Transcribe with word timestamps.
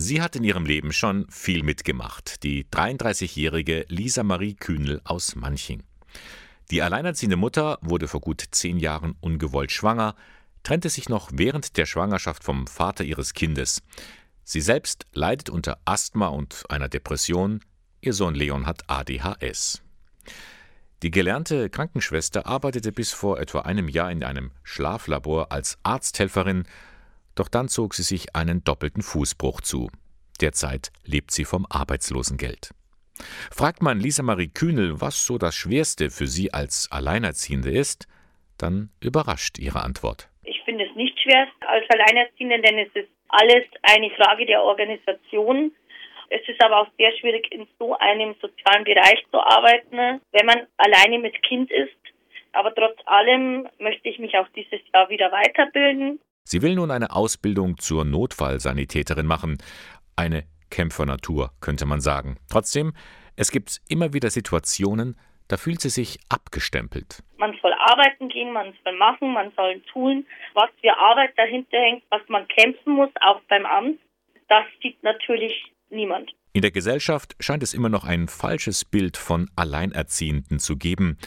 Sie 0.00 0.22
hat 0.22 0.36
in 0.36 0.44
ihrem 0.44 0.64
Leben 0.64 0.92
schon 0.92 1.26
viel 1.28 1.64
mitgemacht, 1.64 2.44
die 2.44 2.64
33-jährige 2.66 3.84
Lisa 3.88 4.22
Marie 4.22 4.54
Kühnel 4.54 5.00
aus 5.02 5.34
Manching. 5.34 5.82
Die 6.70 6.82
alleinerziehende 6.82 7.36
Mutter 7.36 7.78
wurde 7.82 8.06
vor 8.06 8.20
gut 8.20 8.44
zehn 8.52 8.78
Jahren 8.78 9.16
ungewollt 9.20 9.72
schwanger, 9.72 10.14
trennte 10.62 10.88
sich 10.88 11.08
noch 11.08 11.30
während 11.32 11.76
der 11.76 11.84
Schwangerschaft 11.84 12.44
vom 12.44 12.68
Vater 12.68 13.02
ihres 13.02 13.34
Kindes. 13.34 13.82
Sie 14.44 14.60
selbst 14.60 15.04
leidet 15.14 15.50
unter 15.50 15.80
Asthma 15.84 16.28
und 16.28 16.62
einer 16.68 16.88
Depression, 16.88 17.58
ihr 18.00 18.12
Sohn 18.12 18.36
Leon 18.36 18.66
hat 18.66 18.88
ADHS. 18.88 19.82
Die 21.02 21.10
gelernte 21.10 21.70
Krankenschwester 21.70 22.46
arbeitete 22.46 22.92
bis 22.92 23.12
vor 23.12 23.40
etwa 23.40 23.62
einem 23.62 23.88
Jahr 23.88 24.12
in 24.12 24.22
einem 24.22 24.52
Schlaflabor 24.62 25.50
als 25.50 25.76
Arzthelferin 25.82 26.68
doch 27.38 27.48
dann 27.48 27.68
zog 27.68 27.94
sie 27.94 28.02
sich 28.02 28.34
einen 28.34 28.64
doppelten 28.64 29.02
Fußbruch 29.02 29.60
zu. 29.60 29.88
Derzeit 30.40 30.90
lebt 31.04 31.30
sie 31.30 31.44
vom 31.44 31.66
Arbeitslosengeld. 31.68 32.70
Fragt 33.50 33.82
man 33.82 33.98
Lisa 33.98 34.22
Marie 34.22 34.48
Kühnel, 34.48 35.00
was 35.00 35.26
so 35.26 35.38
das 35.38 35.54
Schwerste 35.54 36.10
für 36.10 36.26
sie 36.26 36.52
als 36.52 36.88
Alleinerziehende 36.92 37.70
ist, 37.70 38.06
dann 38.58 38.90
überrascht 39.02 39.58
ihre 39.58 39.82
Antwort. 39.82 40.28
Ich 40.44 40.60
finde 40.64 40.84
es 40.84 40.94
nicht 40.94 41.18
schwer 41.20 41.48
als 41.66 41.84
Alleinerziehende, 41.90 42.60
denn 42.60 42.78
es 42.78 42.90
ist 42.94 43.08
alles 43.28 43.64
eine 43.82 44.10
Frage 44.10 44.46
der 44.46 44.62
Organisation. 44.62 45.72
Es 46.30 46.46
ist 46.46 46.62
aber 46.62 46.82
auch 46.82 46.88
sehr 46.98 47.12
schwierig, 47.16 47.50
in 47.50 47.66
so 47.78 47.96
einem 47.98 48.34
sozialen 48.40 48.84
Bereich 48.84 49.24
zu 49.30 49.40
arbeiten, 49.40 50.20
wenn 50.32 50.46
man 50.46 50.66
alleine 50.76 51.18
mit 51.18 51.42
Kind 51.42 51.70
ist. 51.70 51.96
Aber 52.52 52.74
trotz 52.74 52.98
allem 53.06 53.68
möchte 53.78 54.08
ich 54.08 54.18
mich 54.18 54.36
auch 54.36 54.48
dieses 54.54 54.80
Jahr 54.92 55.08
wieder 55.08 55.30
weiterbilden. 55.32 56.20
Sie 56.48 56.62
will 56.62 56.76
nun 56.76 56.90
eine 56.90 57.10
Ausbildung 57.10 57.76
zur 57.76 58.06
Notfallsanitäterin 58.06 59.26
machen. 59.26 59.58
Eine 60.16 60.44
Kämpfernatur, 60.70 61.50
könnte 61.60 61.84
man 61.84 62.00
sagen. 62.00 62.38
Trotzdem, 62.50 62.94
es 63.36 63.50
gibt 63.50 63.82
immer 63.86 64.14
wieder 64.14 64.30
Situationen, 64.30 65.18
da 65.48 65.58
fühlt 65.58 65.82
sie 65.82 65.90
sich 65.90 66.18
abgestempelt. 66.30 67.22
Man 67.36 67.54
soll 67.60 67.74
arbeiten 67.74 68.30
gehen, 68.30 68.54
man 68.54 68.72
soll 68.82 68.96
machen, 68.96 69.34
man 69.34 69.52
soll 69.56 69.82
tun, 69.92 70.24
was 70.54 70.70
für 70.80 70.96
Arbeit 70.98 71.36
dahinter 71.36 71.76
hängt, 71.76 72.04
was 72.08 72.22
man 72.28 72.48
kämpfen 72.48 72.94
muss, 72.94 73.10
auch 73.20 73.42
beim 73.50 73.66
Amt. 73.66 73.98
Das 74.48 74.64
sieht 74.82 75.02
natürlich 75.02 75.52
niemand. 75.90 76.30
In 76.54 76.62
der 76.62 76.70
Gesellschaft 76.70 77.36
scheint 77.40 77.62
es 77.62 77.74
immer 77.74 77.90
noch 77.90 78.04
ein 78.04 78.26
falsches 78.26 78.86
Bild 78.86 79.18
von 79.18 79.50
Alleinerziehenden 79.54 80.60
zu 80.60 80.78
geben, 80.78 81.18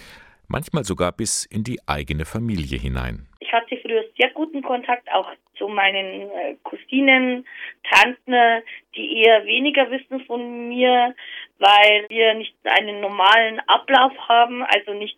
manchmal 0.47 0.83
sogar 0.83 1.11
bis 1.11 1.45
in 1.45 1.63
die 1.63 1.79
eigene 1.87 2.25
Familie 2.25 2.79
hinein. 2.79 3.27
Ich 3.51 3.57
hatte 3.57 3.77
früher 3.81 4.05
sehr 4.17 4.29
guten 4.29 4.61
Kontakt 4.61 5.11
auch 5.11 5.29
zu 5.57 5.67
meinen 5.67 6.31
äh, 6.31 6.55
Cousinen, 6.63 7.45
Tanten, 7.83 8.63
die 8.95 9.23
eher 9.23 9.43
weniger 9.43 9.91
wissen 9.91 10.21
von 10.25 10.69
mir, 10.69 11.13
weil 11.59 12.05
wir 12.07 12.33
nicht 12.35 12.55
einen 12.63 13.01
normalen 13.01 13.59
Ablauf 13.67 14.13
haben, 14.29 14.63
also 14.63 14.93
nicht 14.93 15.17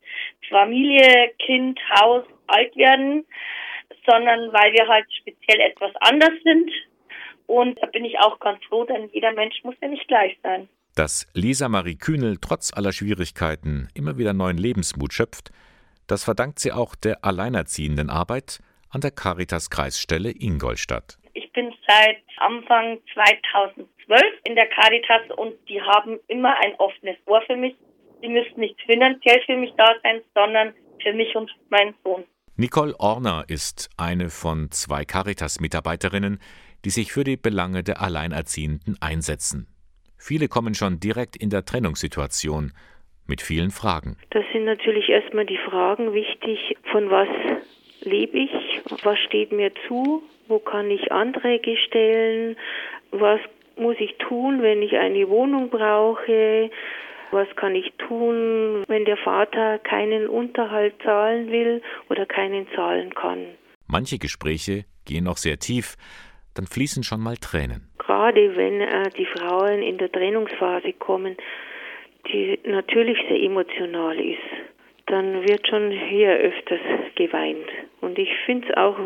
Familie, 0.50 1.31
Kind, 1.45 1.80
Haus, 1.92 2.23
alt 2.48 2.76
werden, 2.76 3.23
sondern 4.09 4.52
weil 4.52 4.73
wir 4.73 4.88
halt 4.88 5.06
speziell 5.14 5.59
etwas 5.59 5.92
anders 5.98 6.34
sind. 6.44 6.72
Und 7.45 7.80
da 7.84 7.86
bin 7.86 8.04
ich 8.04 8.17
auch 8.17 8.39
ganz 8.39 8.64
froh, 8.66 8.84
denn 8.84 9.11
jeder 9.14 9.34
Mensch 9.34 9.64
muss 9.64 9.76
ja 9.80 9.89
nicht 9.89 10.08
gleich 10.08 10.36
sein. 10.42 10.67
Dass 10.95 11.28
Lisa 11.36 11.70
Marie 11.70 11.98
Kühnel 11.98 12.38
trotz 12.42 12.73
aller 12.73 12.94
Schwierigkeiten 12.94 13.89
immer 13.94 14.17
wieder 14.17 14.34
neuen 14.34 14.58
Lebensmut 14.58 15.14
schöpft, 15.14 15.52
das 16.08 16.23
verdankt 16.23 16.59
sie 16.59 16.72
auch 16.72 16.96
der 16.96 17.23
alleinerziehenden 17.23 18.09
Arbeit 18.09 18.59
an 18.90 19.02
der 19.02 19.12
Caritas 19.12 19.70
Kreisstelle 19.70 20.32
Ingolstadt. 20.32 21.18
Ich 21.34 21.52
bin 21.52 21.73
seit 21.88 22.22
Anfang 22.38 23.00
2012 23.14 23.88
in 24.45 24.56
der 24.56 24.68
Caritas 24.68 25.36
und 25.38 25.54
die 25.68 25.82
haben 25.82 26.20
immer 26.28 26.56
ein 26.58 26.76
offenes 26.76 27.18
Ohr 27.26 27.42
für 27.48 27.56
mich. 27.56 27.76
Sie 28.22 28.30
müssen 28.30 28.60
nicht 28.60 28.80
finanziell 28.82 29.42
für 29.45 29.58
mich 29.58 29.73
da 29.78 29.95
sein, 30.04 30.22
sondern 30.36 30.73
für 31.02 31.14
mich 31.14 31.36
und 31.36 31.52
meinen 31.70 31.95
Sohn. 32.04 32.23
Nicole 32.56 32.94
Orner 33.00 33.45
ist 33.48 33.89
eine 33.98 34.30
von 34.30 34.70
zwei 34.70 35.06
Caritas-Mitarbeiterinnen, 35.06 36.39
die 36.86 36.92
sich 36.92 37.11
für 37.11 37.23
die 37.23 37.38
Belange 37.38 37.83
der 37.83 38.02
Alleinerziehenden 38.02 38.98
einsetzen. 39.02 39.67
Viele 40.17 40.48
kommen 40.48 40.76
schon 40.76 41.00
direkt 41.00 41.36
in 41.36 41.50
der 41.50 41.66
Trennungssituation 41.66 42.73
mit 43.28 43.42
vielen 43.42 43.72
Fragen. 43.72 44.17
Da 44.32 44.42
sind 44.52 44.66
natürlich 44.66 45.10
erstmal 45.10 45.45
die 45.45 45.58
Fragen 45.58 46.14
wichtig, 46.14 46.78
von 46.92 47.10
was 47.10 47.28
lebe 48.02 48.38
ich, 48.38 48.82
was 49.04 49.17
steht 49.20 49.52
mir 49.52 49.72
zu, 49.88 50.23
wo 50.48 50.60
kann 50.60 50.92
ich 50.92 51.11
Anträge 51.11 51.78
stellen, 51.78 52.58
was 53.12 53.39
muss 53.76 53.95
ich 54.00 54.16
tun, 54.17 54.62
wenn 54.62 54.82
ich 54.82 54.98
eine 54.98 55.30
Wohnung 55.30 55.70
brauche, 55.70 56.70
was 57.32 57.48
kann 57.56 57.76
ich 57.76 57.92
tun, 57.98 58.83
wenn 58.88 59.06
der 59.06 59.17
Vater 59.17 59.80
keinen 59.80 60.28
Unterhalt 60.28 60.94
zahlen 61.04 61.52
will 61.52 61.82
oder 62.10 62.26
keinen 62.26 62.67
zahlen 62.76 63.14
kann. 63.16 63.39
Manche 63.88 64.20
Gespräche 64.20 64.86
gehen 65.06 65.23
noch 65.23 65.38
sehr 65.38 65.58
tief, 65.58 65.95
dann 66.54 66.67
fließen 66.67 67.04
schon 67.04 67.22
mal 67.22 67.38
Tränen. 67.38 67.89
Gerade 67.98 68.56
wenn 68.56 68.82
äh, 68.82 69.10
die 69.17 69.26
Frauen 69.26 69.82
in 69.82 69.98
der 69.98 70.12
Trennungsphase 70.12 70.94
kommen, 70.94 71.36
die 72.32 72.60
natürlich 72.66 73.17
sehr 73.28 73.42
emotional 73.42 74.20
ist, 74.20 74.39
dann 75.08 75.44
wird 75.44 75.67
schon 75.67 75.92
hier 75.92 76.32
öfters 76.32 76.80
geweint. 77.16 77.67
Und 78.02 78.17
ich 78.17 78.30
finde 78.45 78.67
es 78.70 78.78
auch 78.78 78.98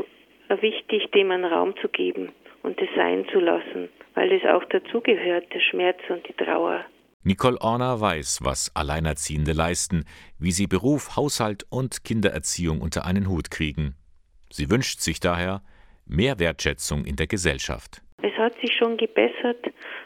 wichtig, 0.62 1.12
dem 1.12 1.32
einen 1.32 1.46
Raum 1.46 1.76
zu 1.82 1.90
geben 1.90 2.32
und 2.64 2.80
es 2.82 2.90
sein 2.96 3.26
zu 3.32 3.40
lassen, 3.40 3.90
weil 4.14 4.32
es 4.32 4.44
auch 4.46 4.64
dazugehört, 4.66 5.54
der 5.54 5.60
Schmerz 5.60 6.00
und 6.10 6.28
die 6.28 6.34
Trauer. 6.34 6.86
Nicole 7.24 7.60
Orner 7.60 8.00
weiß, 8.00 8.40
was 8.44 8.72
Alleinerziehende 8.74 9.52
leisten, 9.52 10.06
wie 10.40 10.52
sie 10.52 10.68
Beruf, 10.68 11.18
Haushalt 11.18 11.66
und 11.70 12.06
Kindererziehung 12.06 12.80
unter 12.80 13.06
einen 13.06 13.28
Hut 13.28 13.52
kriegen. 13.52 13.96
Sie 14.50 14.70
wünscht 14.70 15.02
sich 15.02 15.20
daher 15.20 15.62
mehr 16.06 16.40
Wertschätzung 16.40 17.04
in 17.04 17.18
der 17.18 17.28
Gesellschaft. 17.28 18.02
Es 18.22 18.34
hat 18.38 18.54
sich 18.62 18.74
schon 18.78 18.96
gebessert, 18.98 19.66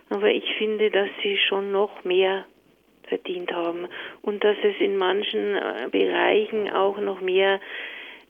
aber 0.10 0.30
ich 0.30 0.46
finde, 0.58 0.90
dass 0.90 1.10
sie 1.22 1.38
schon 1.48 1.72
noch 1.72 2.04
mehr 2.04 2.46
verdient 3.08 3.52
haben 3.52 3.88
und 4.22 4.44
dass 4.44 4.58
es 4.64 4.76
in 4.80 4.98
manchen 4.98 5.56
äh, 5.56 5.88
Bereichen 5.92 6.70
auch 6.70 7.00
noch 7.00 7.22
mehr 7.22 7.60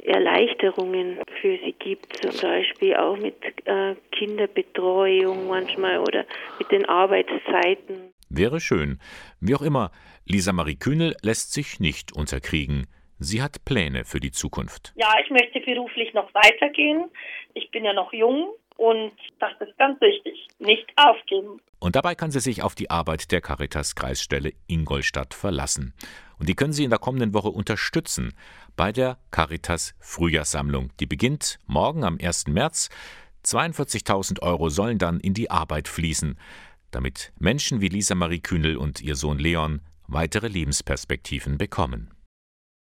Erleichterungen 0.03 1.19
für 1.41 1.57
sie 1.63 1.73
gibt, 1.73 2.17
zum 2.17 2.39
Beispiel 2.41 2.95
auch 2.95 3.17
mit 3.17 3.35
äh, 3.65 3.95
Kinderbetreuung 4.11 5.47
manchmal 5.47 5.99
oder 5.99 6.25
mit 6.57 6.71
den 6.71 6.85
Arbeitszeiten. 6.85 8.11
Wäre 8.29 8.59
schön. 8.59 8.99
Wie 9.39 9.55
auch 9.55 9.61
immer, 9.61 9.91
Lisa 10.25 10.53
Marie 10.53 10.77
Kühnel 10.77 11.15
lässt 11.21 11.53
sich 11.53 11.79
nicht 11.79 12.15
unterkriegen. 12.15 12.87
Sie 13.19 13.41
hat 13.41 13.63
Pläne 13.65 14.03
für 14.05 14.19
die 14.19 14.31
Zukunft. 14.31 14.93
Ja, 14.95 15.13
ich 15.23 15.29
möchte 15.29 15.59
beruflich 15.59 16.13
noch 16.13 16.33
weitergehen. 16.33 17.09
Ich 17.53 17.69
bin 17.69 17.85
ja 17.85 17.93
noch 17.93 18.13
jung 18.13 18.49
und 18.77 19.11
das 19.39 19.51
ist 19.59 19.77
ganz 19.77 19.99
wichtig. 20.01 20.47
Nicht 20.59 20.87
aufgeben. 20.95 21.59
Und 21.79 21.95
dabei 21.95 22.15
kann 22.15 22.31
sie 22.31 22.39
sich 22.39 22.61
auf 22.61 22.75
die 22.75 22.89
Arbeit 22.89 23.31
der 23.31 23.41
Caritas 23.41 23.95
Kreisstelle 23.95 24.53
Ingolstadt 24.67 25.33
verlassen. 25.33 25.93
Und 26.37 26.49
die 26.49 26.55
können 26.55 26.73
Sie 26.73 26.83
in 26.83 26.89
der 26.89 26.99
kommenden 26.99 27.33
Woche 27.33 27.49
unterstützen 27.49 28.33
bei 28.75 28.91
der 28.91 29.19
Caritas 29.29 29.93
Frühjahrssammlung. 29.99 30.91
Die 30.99 31.05
beginnt 31.05 31.59
morgen 31.67 32.03
am 32.03 32.17
1. 32.19 32.47
März. 32.47 32.89
42.000 33.45 34.41
Euro 34.41 34.69
sollen 34.69 34.97
dann 34.97 35.19
in 35.19 35.33
die 35.33 35.51
Arbeit 35.51 35.87
fließen, 35.87 36.37
damit 36.91 37.31
Menschen 37.39 37.81
wie 37.81 37.89
Lisa 37.89 38.15
Marie 38.15 38.39
Kühnel 38.39 38.77
und 38.77 39.01
ihr 39.01 39.15
Sohn 39.15 39.39
Leon 39.39 39.81
weitere 40.07 40.47
Lebensperspektiven 40.47 41.57
bekommen. 41.57 42.11